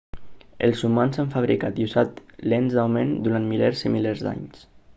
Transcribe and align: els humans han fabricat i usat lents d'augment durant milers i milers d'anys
els 0.67 0.79
humans 0.87 1.19
han 1.23 1.29
fabricat 1.35 1.81
i 1.81 1.85
usat 1.89 2.21
lents 2.53 2.73
d'augment 2.79 3.15
durant 3.27 3.47
milers 3.53 3.85
i 3.87 3.93
milers 3.99 4.25
d'anys 4.29 4.65